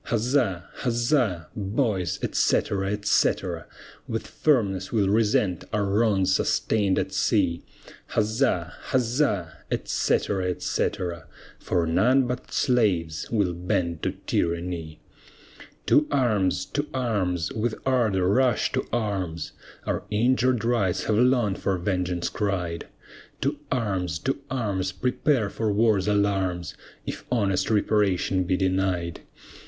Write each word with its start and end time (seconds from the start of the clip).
Huzza! 0.05 0.63
huzza! 0.77 1.47
boys, 1.55 2.17
etc., 2.23 2.85
etc. 2.89 3.65
With 4.07 4.25
firmness 4.25 4.91
we'll 4.91 5.09
resent 5.09 5.63
our 5.71 5.85
wrongs 5.85 6.33
sustain'd 6.33 6.97
at 6.97 7.13
sea; 7.13 7.61
Huzza! 8.15 8.73
huzza! 8.87 9.57
etc., 9.69 10.41
etc. 10.47 11.25
For 11.59 11.85
none 11.85 12.23
but 12.25 12.51
slaves 12.51 13.29
will 13.29 13.53
bend 13.53 14.01
to 14.01 14.13
tyranny. 14.25 14.99
To 15.85 16.07
arms, 16.09 16.65
to 16.65 16.87
arms, 16.95 17.51
with 17.51 17.75
ardor 17.85 18.27
rush 18.27 18.71
to 18.71 18.83
arms, 18.91 19.51
Our 19.85 20.01
injured 20.09 20.65
rights 20.65 21.03
have 21.03 21.15
long 21.19 21.53
for 21.53 21.77
vengeance 21.77 22.27
cried. 22.27 22.87
To 23.41 23.59
arms, 23.71 24.17
to 24.25 24.39
arms, 24.49 24.93
prepare 24.93 25.51
for 25.51 25.71
war's 25.71 26.07
alarms, 26.07 26.73
If 27.05 27.23
honest 27.31 27.69
reparation 27.69 28.45
be 28.45 28.57
denied. 28.57 29.21